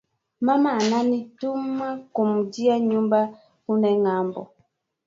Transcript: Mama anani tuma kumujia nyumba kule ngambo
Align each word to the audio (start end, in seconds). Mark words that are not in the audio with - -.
Mama 0.41 0.73
anani 0.73 1.19
tuma 1.39 1.89
kumujia 2.13 2.79
nyumba 2.79 3.39
kule 3.65 3.95
ngambo 3.99 4.51